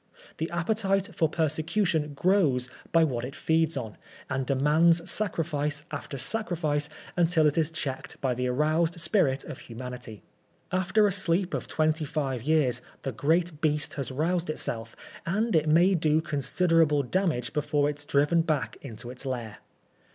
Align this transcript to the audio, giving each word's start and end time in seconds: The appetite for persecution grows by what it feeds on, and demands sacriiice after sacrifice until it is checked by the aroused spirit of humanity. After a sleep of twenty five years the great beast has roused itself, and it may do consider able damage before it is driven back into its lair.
The 0.37 0.49
appetite 0.49 1.13
for 1.13 1.29
persecution 1.29 2.15
grows 2.15 2.71
by 2.91 3.03
what 3.03 3.23
it 3.23 3.35
feeds 3.35 3.77
on, 3.77 3.97
and 4.31 4.47
demands 4.47 5.01
sacriiice 5.03 5.83
after 5.91 6.17
sacrifice 6.17 6.89
until 7.15 7.45
it 7.45 7.55
is 7.55 7.69
checked 7.69 8.19
by 8.19 8.33
the 8.33 8.47
aroused 8.47 8.99
spirit 8.99 9.43
of 9.45 9.59
humanity. 9.59 10.23
After 10.71 11.05
a 11.05 11.11
sleep 11.11 11.53
of 11.53 11.67
twenty 11.67 12.05
five 12.05 12.41
years 12.41 12.81
the 13.03 13.11
great 13.11 13.61
beast 13.61 13.93
has 13.93 14.11
roused 14.11 14.49
itself, 14.49 14.95
and 15.23 15.55
it 15.55 15.69
may 15.69 15.93
do 15.93 16.19
consider 16.19 16.81
able 16.81 17.03
damage 17.03 17.53
before 17.53 17.87
it 17.87 17.99
is 17.99 18.05
driven 18.05 18.41
back 18.41 18.77
into 18.81 19.11
its 19.11 19.23
lair. 19.23 19.59